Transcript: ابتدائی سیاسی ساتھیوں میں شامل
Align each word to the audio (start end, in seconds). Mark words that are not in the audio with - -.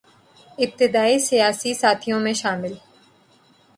ابتدائی 0.57 1.19
سیاسی 1.19 1.73
ساتھیوں 1.73 2.19
میں 2.19 2.33
شامل 2.33 2.73